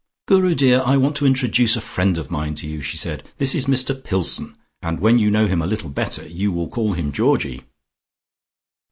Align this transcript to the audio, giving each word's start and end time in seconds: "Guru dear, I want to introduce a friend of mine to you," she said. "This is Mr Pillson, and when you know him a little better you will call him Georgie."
"Guru 0.25 0.55
dear, 0.55 0.81
I 0.83 0.97
want 0.97 1.15
to 1.17 1.27
introduce 1.27 1.75
a 1.75 1.79
friend 1.79 2.17
of 2.17 2.31
mine 2.31 2.55
to 2.55 2.65
you," 2.65 2.81
she 2.81 2.97
said. 2.97 3.23
"This 3.37 3.53
is 3.53 3.67
Mr 3.67 3.93
Pillson, 4.03 4.57
and 4.81 4.99
when 4.99 5.19
you 5.19 5.29
know 5.29 5.45
him 5.45 5.61
a 5.61 5.67
little 5.67 5.91
better 5.91 6.27
you 6.27 6.51
will 6.51 6.69
call 6.69 6.93
him 6.93 7.11
Georgie." 7.11 7.61